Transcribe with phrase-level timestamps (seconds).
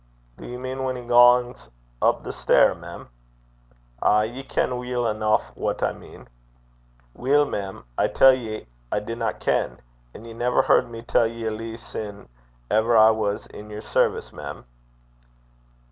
[0.35, 1.69] 'Do ye mean whan he gangs
[2.01, 3.07] up the stair, mem?'
[4.01, 4.23] 'Ay.
[4.25, 6.27] Ye ken weel eneuch what I mean.'
[7.13, 9.79] 'Weel, mem, I tell ye I dinna ken.
[10.15, 12.27] An' ye never heard me tell ye a lee sin'
[12.71, 14.65] ever I was i' yer service, mem.'